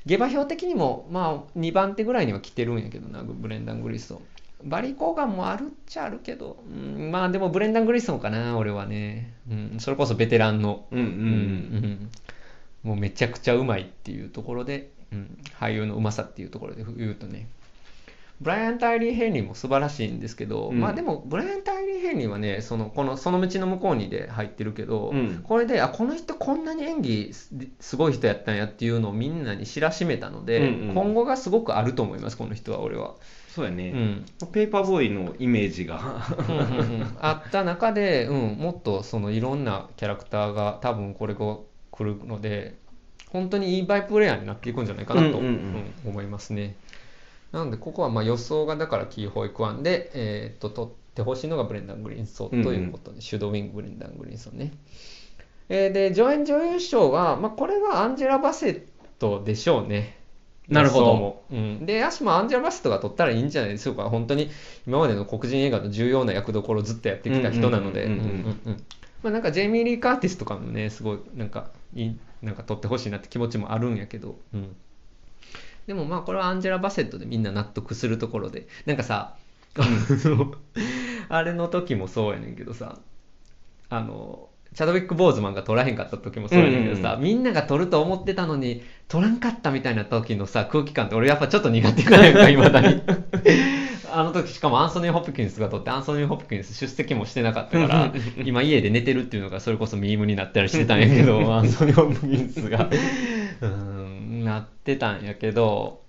[0.07, 4.21] 下馬評的にも、まあ2番手ぐらいには来てるんやけどな、ブレンダン・グリーソン。
[4.65, 9.35] バリー・コーガンもあるっちゃあるけど、うん、まあでもブレンダン・グリーソンかな、俺はね。
[9.51, 12.11] うん、それこそベテランの、うんうんうん
[12.83, 17.49] もうめちゃくちゃうまいっていうところで、うん、俳優のうまさっていうところで言うとね、
[18.41, 20.81] ブライアン・タイリー・ヘンリーも素晴らしいんですけど、うん。
[20.81, 25.41] まあでも、ブライアン・タイリー・ヘンリーはね、そのこのその道の向こうにで入ってるけど、うん。
[25.45, 30.95] これで、あ、この人こんなに演技すすごい人やったんやっていうのをみんなに知らしめたので、うんうん。
[30.95, 33.15] 今後がすごくあると思います、この人は、俺は。
[33.55, 34.49] そうやね、うん。
[34.53, 36.27] ペーパーボーイのイメージが。
[36.49, 37.17] うんうんうん。
[37.21, 41.59] あった中で、うん、もっとそのいろんなキャラクターが多分これが
[41.93, 42.75] 来るので
[43.31, 45.47] 本当にいいバイプレイヤーになっていくんじゃないかなと、うんうんうん。
[45.47, 46.75] うん思いますね
[47.55, 54.73] なのでここはまあ予想がだからキーホイクワンで、えーっと取ってほしいのがブレンダン・グリーンソンということで、シュドウィング・ブレンダン・グリーンソンね。
[55.69, 58.83] えーで助演女優賞は、まあ、これはアンジェラ・バセッ
[59.21, 60.19] トでしょうね。
[60.69, 61.05] なるほど。
[61.05, 64.11] そう思ううん、で、ヤシもアンジェラ・バセットが取ったらいいんじゃないでしょうか。
[64.11, 64.51] 本当に
[64.89, 68.07] 今までの黒人映画の重要な役どころをずっとやってきた人なので。
[68.07, 68.33] うんうんうんうんうん。
[68.33, 68.85] うんうん
[69.23, 74.37] まあなんかジェイミー・リー・カーティスとかもね、すごいなんかいい、なんか取ってほしいなって気持ちもあるんやけど。
[74.53, 74.77] うん
[75.87, 78.67] でもまあこれはアンジェラ・バセットでみんな納得するところで。
[78.87, 79.37] なんかさ、
[79.79, 79.83] あ
[80.29, 80.55] の
[81.29, 82.99] あれの時もそうやねんけどさ、
[83.91, 93.03] あの、チャドウィック・ボーズマンが取らへんかった時もそうやねんけどさ、うんみんなが取ると思ってたのに、取らんかったみたいな時のさ、空気感って俺やっぱちょっと苦手かなんか、 未だに。
[94.13, 98.13] あの時しかもアンソニー・ホプキンスが取って、アンソニー・ホプキンス出席もしてなかったから、
[98.45, 102.89] 今家で寝てるっていうのがそれこそミームになったりしてたんやけど、アンソニー・ホプキンスが、
[103.61, 103.94] うん、
[104.45, 106.01] なってたんやけど、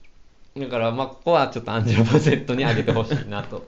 [0.55, 3.67] だからまあここはちょっとアンジェラ・バセットにあげてほしいなと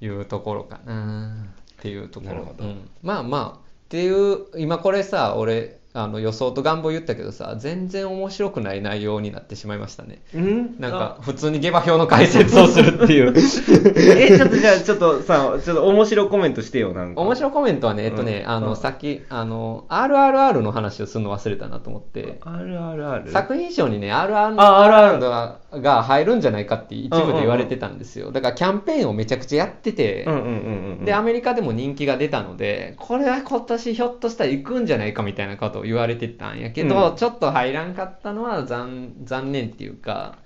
[0.00, 1.46] いうところかな
[1.78, 2.54] っていうところ。
[2.58, 2.88] うん。
[3.02, 10.20] まあまあっていう今これさ俺あの予想と願望言ったけどさ全然面白くない内容になってしまいましたね。
[10.34, 10.76] うん？
[10.78, 13.32] なんか普通に下馬評の解説をするっていう。
[13.96, 17.20] えちょっとじゃあちょっとさちょっと面白コメントしてよなんか。
[17.20, 18.50] 面白いコメントはねえっとね、うん。
[18.50, 18.76] あの、うん。
[18.76, 22.38] さっきあの RRR の話をするの忘れたなと思って。
[22.42, 28.30] あるあるある作品賞にね RRR あ RRR がが入るんじゃないかって一部で言われてたんですよ。
[28.32, 30.46] だからキャンペーンをめちゃくちゃやってて、うんうんうん
[30.98, 31.04] うん。
[31.04, 37.16] でアメリカでも人気が出たのでこれは今年ひょっとしたら行くんじゃないかみたいなことを言われてたんやけど、うん。
[37.16, 40.36] ちょっと入らんかったのは残残念っていうか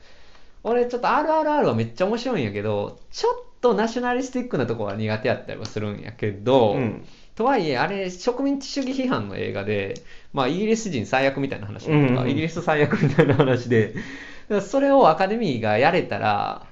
[0.63, 7.05] 俺ちょっと RRR はめっちゃ面白いんやけどちょっとナショナリスティックなところが苦手やったりはするんやけど、うん。
[7.35, 9.95] とはいえあれ植民地主義批判の映画で、
[10.33, 12.31] まあ、イギリス人最悪みたいな話なんか、うんうん。
[12.31, 13.95] イギリス最悪みたいな話で
[14.61, 16.67] それをアカデミーがやれたら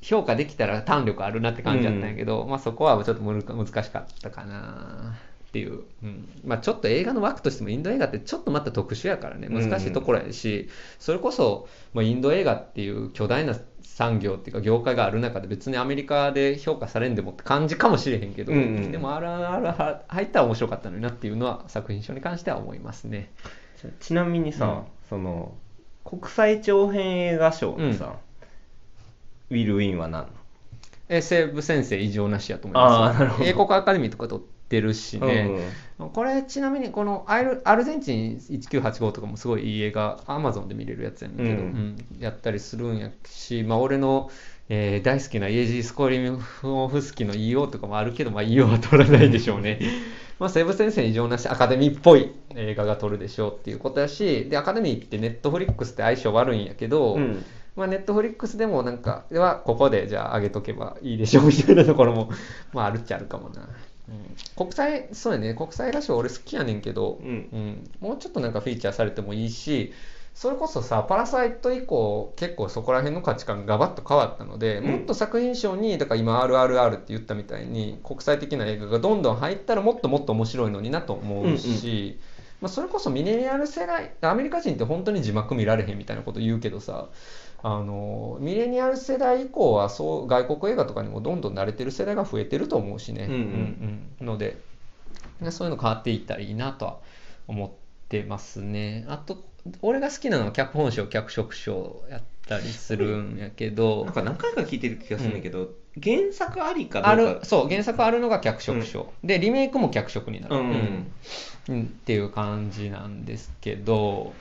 [0.00, 5.16] 評価できたら胆力あるなって感じだったんやけど、まあ、そこはちょっと難しかったかな
[5.54, 6.28] っていう、うん。
[6.44, 9.46] まあ、ちょっと映画の枠としてもインド映画ってちょっとまた特殊やからね。
[9.48, 18.90] 難しいところやし、それこそ、まあ、インド映画っていう巨大な産業っていうか業界がある中で別にアメリカで評価されんでもって感じかもしれへんけど、うんうん。
[18.90, 23.30] でも RRR 入ったら面白かったのになっていうのは作品賞に関しては思いますね。
[24.00, 24.82] ちちなみにさ、うん。
[25.08, 25.54] その
[26.04, 28.16] 国際長編映画賞のさ、
[29.50, 30.28] ウィル・ウィンは何なの
[31.08, 33.42] え西部先生異常なしやと思います。
[33.42, 35.50] 英国アカデミーとか取ってるしね、
[35.98, 44.30] これちなみにこのアイルアルゼンチン1985とかもすごいいい映画アマゾンで見れるやつやねんけど、うんうんやったりするんやし、まあ、俺の、
[44.68, 46.30] えー大好きなイエジー・スコリ
[46.62, 49.78] モフスキの EO とかもあるけど、まあ、EO は取らないでしょうね。
[50.38, 57.44] まあ、西部先生異常なしアカデミーっぽい映画が撮るでしょうっていうことやしでアカデミーってネットフリックスって相性悪いんやけど、うん
[57.76, 62.30] まあ、ネットフリックスでもなんか、ではここでじゃあ上げとけばいいでしょうみたいなところも、
[62.72, 63.68] まああるっちゃあるかもな。
[64.08, 67.90] うん、国際、そうやね、国際映画賞俺好きやねんけど、うん。
[68.00, 69.92] もうちょっとなんかフィーチャーされてもいいし、
[70.34, 74.90] それこそさ、パラサイト以降、結構そこら辺の価値観がガバッと変わったので、うん。
[74.90, 82.18] もっと作品賞に、だから今 RRR って言ったみたいに、国際的な映画がどんどん入ったらもっともっと面白いのになと思うし、
[82.60, 87.08] まあ、それこそミレニアル世代アメリカ人って本当に字幕見られへんみたいなこと言うけどさ
[87.66, 94.10] あのミレニアル世代以降はそう外国映画とかにもどんどん慣れてる世代が増えてると思うしね、うんうん。
[94.20, 94.58] うんので
[95.40, 96.98] ねそういうの変わっていったらいいなとは
[97.48, 97.70] 思っ
[98.10, 99.06] てますね。
[99.08, 99.42] あと
[99.80, 104.04] 俺が好きなのは脚本賞脚色賞やったりするんやけど。
[104.04, 105.70] なんか何回か聞いてる気がするんだけど、
[106.02, 110.62] 原作ありかあるそう原作あるのが脚色賞、でリメイクも脚色になる、うん。
[110.62, 111.12] うん。
[111.68, 111.82] うん。
[111.84, 114.34] っていう感じなんですけど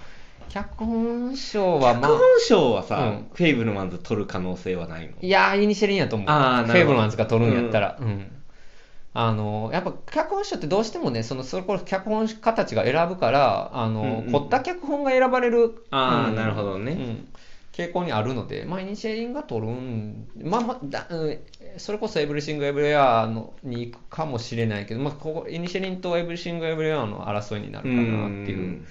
[0.49, 3.29] 脚本賞はまあ脚本賞はさ、うん。
[3.33, 5.13] フェイブルマンズ取る可能性はないの？
[5.21, 6.27] いやーイニシェリンやと思う。
[6.29, 6.73] あーなるほど。
[6.73, 7.97] フェイブルマンズが取るんやったら。
[7.99, 8.31] うん、
[9.13, 14.31] あのやっぱ脚本賞ってどうしてもねそのそれこそ脚本家たちが選ぶからあの、うんうん。
[14.31, 15.59] 凝った脚本が選ばれる。
[15.59, 15.73] うん。
[15.91, 16.91] あーなるほどね。
[16.91, 17.27] うん。
[17.73, 21.39] 傾向にあるので、まあ、イニシェリンが取るん、まあまあだうん、
[21.77, 28.85] それこそエブリシング・エブリアのに行くかもしれないけど、まあ、ここイニシェリンとエブリシング・エブリアの争いになるかなっていう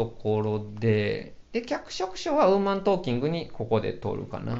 [0.00, 4.54] ところで、で、脚色賞はウーマントーキングにここで取るかな。
[4.54, 4.56] っ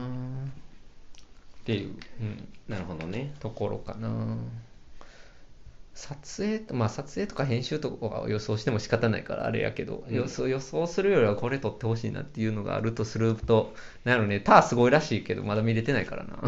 [1.64, 3.32] ていう、うん、なるほどね。
[3.40, 4.36] ところかな。
[5.94, 10.14] 撮影と、まあ撮影とか編集とかを予想しても仕方ないからあれやけど、うん。
[10.14, 13.72] 予想予想するよりはこれ撮ってほしいなっていうのがあるとすると、
[14.04, 16.38] なんやろね、ターすごいらしいけどまだ見れてないからな。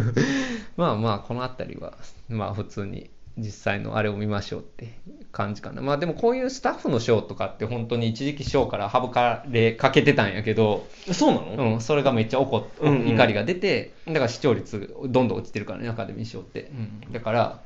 [0.78, 1.98] まあまあこの辺りは、
[2.30, 4.98] まあ普通に実際のあれを見ましょうって
[5.30, 5.80] 感じかな。
[5.80, 13.08] まあでもこういうスタッフの賞とかって本当に一時期賞から省かれかけてたんやけど、そうなの、うん、それがめっちゃ怒っ、うんうん。
[13.08, 16.70] 怒りが出て、だから視聴率どんどん落ちてるからね、アカデミー賞って。
[17.06, 17.60] うん、だから、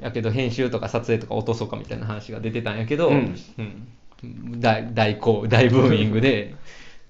[0.00, 3.36] やけど編集とか撮影とか落とそうかみたいな話が出てたんやけど、うん。
[3.58, 4.60] うん。
[4.60, 6.54] 大大好大ブーミングで、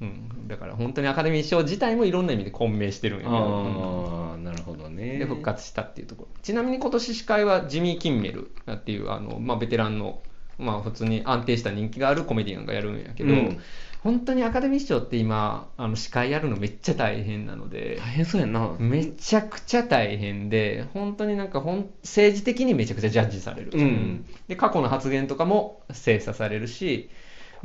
[0.01, 4.31] うん、だから本当にアカデミー賞自体もいろんな意味で混迷してるんやけど、うん。
[4.31, 5.19] ああなるほどね。
[5.19, 6.29] で復活したっていうところ。
[6.43, 10.21] ちなみに今年司会はジミー・キンメルっていうあの、まあ、ベテランの、
[10.59, 13.59] まあ、普通に安定した人気があるコメディアンがやるんやけど、うん。
[14.03, 18.71] 本当にアカデミー賞って今あの司会やるのめっちゃ大変なので大変そうやんな。
[18.79, 24.25] めちゃくちゃ大変で本当になんかほん政治的にめちゃくちゃジャッジされる、うん。
[24.49, 27.11] で過去の発言とかも精査されるし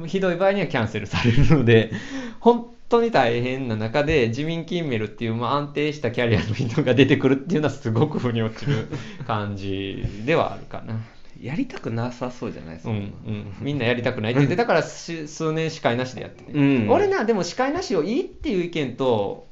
[0.08, 1.94] ひどい場合にはキャンセルされるので
[2.42, 8.88] 本当に大変な中で自民キンメルっていう、まあ、安定したキャリアの人が出てくるっていうのはすごく腑に落ちる
[9.28, 10.96] 感じではあるかな。
[11.42, 16.90] やりたくなさそうじゃないですか、うんうん、みんなやりたくないって言ってだからし数年司会なしでやってね、うん。
[16.90, 19.46] 俺なでも司会なしをいいっていう意見と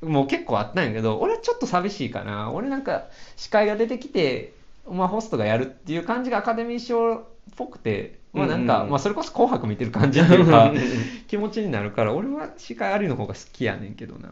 [0.00, 2.50] もう結構あったんやけど俺はちょっと寂しいかな。
[2.50, 4.54] 俺なんか司会が出てきて、
[4.90, 7.24] まあ、ホストがやるっていう感じがアカデミー賞っ
[7.56, 8.90] ぽくて、まあなんかうん。
[8.90, 10.72] まあ、それこそ「紅白」見てる感じっていうか
[11.28, 14.28] 気持ちになるから俺は司会ありの方が好きやねんけどな。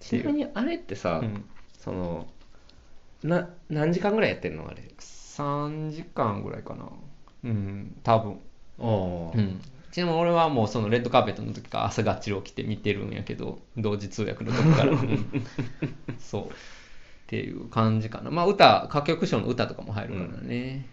[0.00, 1.44] ちなみにあれってさ、うん。
[1.78, 2.26] その
[3.22, 6.86] な何時間ぐらいやってんのあれ？3時間ぐらいかな。
[7.44, 7.96] うん。
[8.02, 8.38] 多分。
[8.82, 9.60] あうん、
[9.92, 15.44] ちなみに俺はもうそのレッドカーペットの時から朝がっちり起きて見てるんやけど同時通訳の時から、 うん。
[16.18, 16.44] そう。
[16.46, 16.48] っ
[17.26, 18.30] ていう感じかな。
[18.30, 20.86] まあ歌歌曲賞の歌とかも入るからね、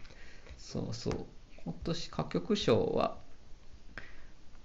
[0.57, 1.25] そうそう
[1.67, 3.17] 今年歌曲賞は。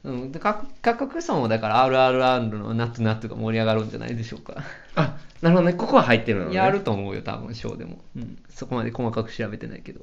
[0.04, 4.56] うん、で歌歌曲賞もだから RRR の「ナットナット」が盛り上がるんじゃないでしょうか。
[4.94, 5.74] あなるほどね。
[5.74, 6.56] ここは入ってるのね。
[6.56, 10.00] やると思うよ多分賞でも、うん、そこまで細かく調べてないけど。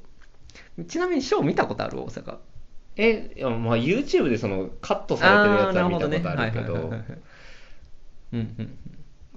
[0.88, 2.00] ちなみに賞見たことある？
[2.02, 2.38] 大阪。
[2.98, 6.74] えいやまあ YouTube でそのカットされてるやつは見たことあるけど。
[6.74, 6.96] うん
[8.34, 8.78] うん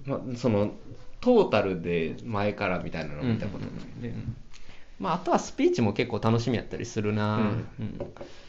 [0.04, 0.74] まあその
[1.20, 4.36] トータルで前からみたいなのうん見たことない、うん
[5.02, 7.44] まあ、あとはスピーチも結構楽しみやったりするな、うん。
[7.80, 7.98] うん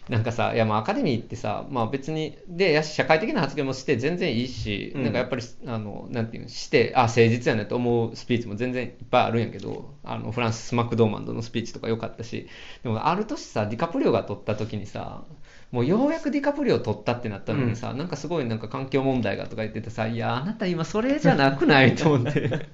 [0.10, 5.04] なんかさいやまあアカデミーってさ、まあ、別にでやし社会的な発言もして全然いいし、うん。
[5.04, 12.50] なんかやっぱりあのなんていうのしてあ誠実やねと思うスピーチも全然いっぱいあるんやけどあのフランス・マクドーマンドのスピーチとか良かったし
[12.84, 15.24] でもある年さディカプリオが取った時にさ
[15.72, 22.68] もうようやくディカプリオ取ったってなったのにさ、なんかすごいなんか環境問題がとか言っててさいやあなた今それじゃなくない と思って。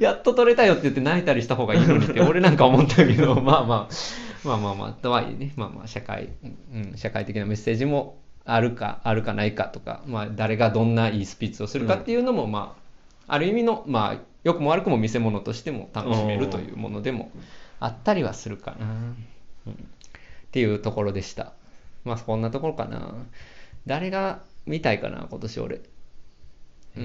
[0.00, 3.94] やっと取れたよって言って泣いたりした方がいいのにって俺なんか思ったけどまあまあ
[4.46, 6.30] まあまあまあとはいえねまあまあ社会、
[6.72, 12.76] うん、社会的なメッセージもあるかあるかないかとか、まあ、誰がどんないいスピーチをするかっていうのも、ま
[13.28, 17.32] あある意味のまあ良くも悪くも見せ物としても楽しめるというものでも
[17.80, 18.86] あったりはするかな、
[19.66, 19.76] うん、っ
[20.52, 21.52] ていうところでした。
[22.04, 23.14] まあこんなところかな。
[23.84, 25.80] 誰が見たいかな今年俺
[26.96, 27.00] う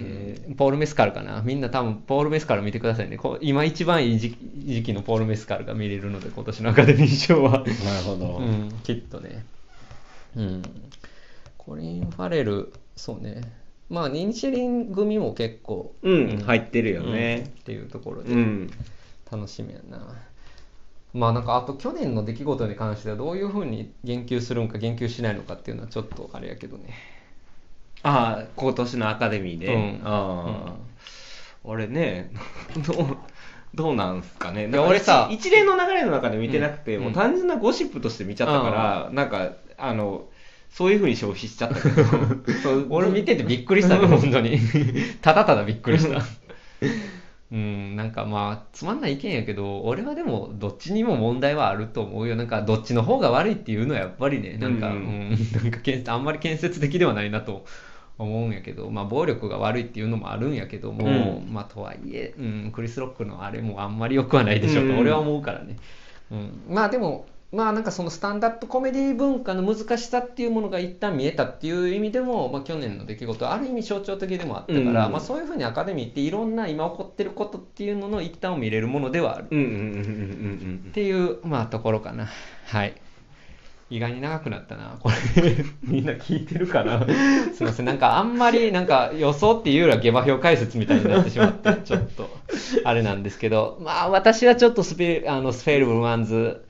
[0.51, 0.56] ん。
[0.56, 1.41] ポール・メスカルかな？
[1.41, 3.17] みんな多分ポール・メスカル見てくださいね。
[3.17, 7.51] こう今一番いい時時期のポール・メスカルが見れるので今年のアカデミー賞は。
[7.51, 7.65] なる
[8.06, 9.45] ほど、 うん、きっとね。
[10.36, 10.62] うん。
[11.58, 13.41] コリン・ファレルそうね。
[13.89, 16.38] まあニンシェリン組も結構うん。
[16.39, 17.43] 入ってるよね。
[17.45, 17.49] うん。
[17.49, 18.71] っていうところでうん。
[19.32, 20.13] 楽しみやな、
[21.13, 26.93] まあなんかあと去年の出来事に関してはどういうふうに言及するんか言及しないのかっていうのはちょっとあれやけどね
[28.03, 30.01] ああ今年のアカデミーで、うん。
[30.03, 30.73] ああ、
[31.63, 32.31] 俺ね
[32.85, 33.17] どう
[33.73, 34.67] どうなんすかね。
[34.67, 37.03] いや俺さ一一連の流れの中で見てなくて、うん。
[37.05, 40.25] もう単純なゴシップとして見ちゃったから、なんかあの
[40.69, 42.03] そういうふうに消費しちゃったけど。
[42.63, 42.87] そう。
[42.89, 44.59] 俺見ててびっくりしたね 本当に。
[45.21, 46.21] ただただびっくりした。
[47.51, 52.35] うんなんかまあつまんない意見やけど俺はでもどっちにも問題はあると思うよ。
[52.37, 55.01] なんかどっちの方が悪いっていうのはやっぱりねなんか、ううん。
[55.01, 55.35] んな
[55.67, 57.65] んかけんあんまり建設的ではないなと
[58.21, 64.99] 思うんやけど、まあ、暴力が悪いっていうのもあるんやけども、うまあとはいえ、うん、クリス・ロックのあれもあんまり良くはないでしょうとうん。
[64.99, 65.77] 俺は思うからね、
[66.31, 75.12] うん、まあでもまあなんかそのスタンダップコメディ文化の難しさっていうものが一旦見えたっていう意味でも、まあ、去年の出来事はある意味象徴的でもあったから、うん。
[75.12, 79.47] まあ、そういうふうにアカデミーっていろんな今起こってることっていうのの一端を見れるものではある。
[79.51, 79.84] うんうんうんうんう
[80.86, 80.86] ん。
[80.91, 82.29] っていう、まあ、ところかな。
[82.67, 82.93] はい。
[83.91, 84.95] 意外に長くなったな。
[85.01, 85.15] これ、
[85.84, 87.06] みんな聞いてるかな？
[87.54, 87.86] すいません。
[87.86, 92.30] なんかあんまり、なんか予想っていうよりは下馬評解説みたいになってしまって、 ちょっと、
[92.86, 96.63] あれなんですけど、まあ私はちょっとスペあのスフェールブルワンズ、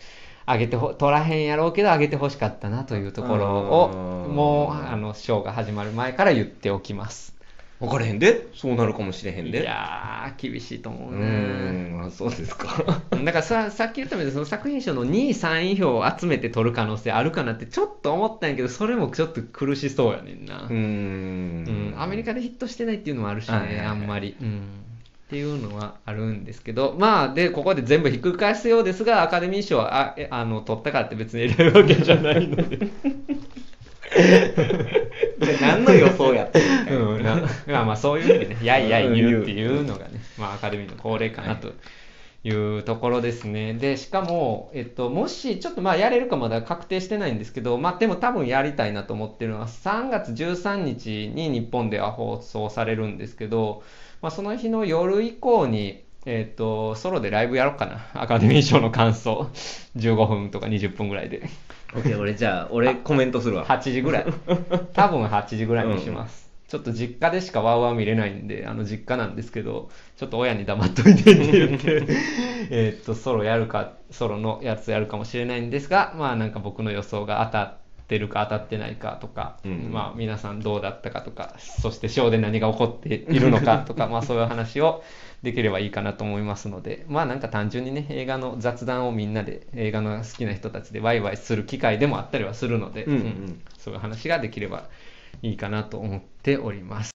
[0.48, 7.31] 上げてほ、取らへんやろうけど上げてほしかったなというところを、うんもう、あの、ショーが始まる前から言っておきます。
[7.82, 8.48] 分からへんで。
[8.54, 11.26] そうなるかもしれへんいでやー、厳しいと思ううね。
[11.26, 12.04] ーん。
[12.06, 13.02] あそうですか。
[13.12, 21.64] だからささっき言ったみたいにその作品賞の2位3位票を集めて取る可能性あるかなってちょっと思ったんやけどそれもちょっと苦しそうやねんな、うん。
[21.64, 21.96] ん。
[21.98, 23.86] アメリカでヒットしてないっていうのもあるしね、はいはいはい。
[23.88, 24.52] あんまり、うん、っ
[25.32, 32.80] っていうのはあるんですけど、まあ、で、ここで全部ひっくり返すようですが、アカデミー賞は、あ、えあの、取ったからって別に選ぶわけじゃないので。
[35.62, 41.74] 何の予想やったのみたいなうん、なまあまあそういうふうにね、 やいやい言うっていうのがね、まあアカデミーの恒例かなと
[42.44, 43.74] いうところですね。
[43.74, 53.84] で、しかも、えっと、もし、ちょっとまあやれるかまだ確定してないんですけど、まあでも多分やりたいなと思ってるのは、3月13日に日本では放送されるんですけど、
[54.22, 58.06] まあその日の夜以降に、えっと、ソロでライブやろうかな。
[58.14, 59.50] アカデミー賞の感想。
[59.98, 61.50] 15分とか20分ぐらいで。
[61.96, 64.26] オッケー俺じゃあ俺コメントするわ8時ぐらい。
[64.94, 66.50] 多分8時ぐらいにします。
[66.68, 72.06] ちょっと実家でしかワウワウ見れないんで、あの実家なんですけど、ちょっと親に黙っといてって言って、
[72.72, 77.81] えーっと、ソロやるか、ソロのやつやるかもしれないんですが、まあなんか僕の予想が当たって
[78.18, 85.04] るか当たってないかとか、うんまあ皆さんどうだったかとか、そしてショーで何が起こっているのかとか、 まあそういう話を
[85.44, 94.90] できればいいかなと思いますので、まあなんか単純にね、映画の雑談をみんなで、映画の好きな人たちでワイワイする機会でもあったりはするので、うんうんそういう話ができれば
[95.42, 97.12] いいかなと思っております。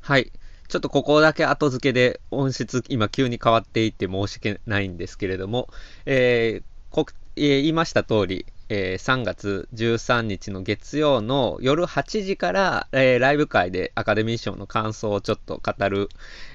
[0.00, 0.32] はい。
[0.68, 5.68] ちょっとここだけ後付けで音質今急に変わっていって申し訳ないんですけれども、
[6.06, 16.08] えーこえー言いました通り、えー3月13日の月曜の夜8時から、えーライブ会でアカデミー賞の感想をちょっと語る、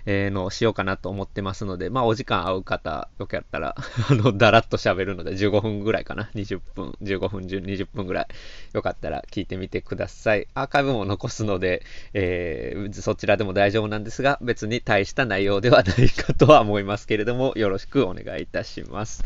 [0.05, 3.75] えーのをしようかなと思ってますので、まあお時間合う方、よかったら、
[4.09, 6.29] あの、だらっと喋るので15分ぐらいかな。
[6.33, 8.27] 20分、15分、20分ぐらい。
[8.71, 10.47] よかったら聞いてみてください。
[10.53, 19.25] アーカイブも残すので、えーそちらでも大丈夫なんですが、別に大した内容ではないかとは思いますけれども、よろしくお願いいたします。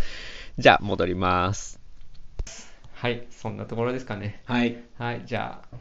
[0.58, 1.79] じゃあ、戻ります。
[3.00, 4.42] はい、そんなところですかね。
[4.44, 5.78] はいはい、じゃあ、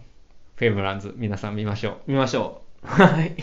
[0.55, 2.13] フェイブランズ、皆さん見ましょう。
[2.13, 3.35] 見ましょうはい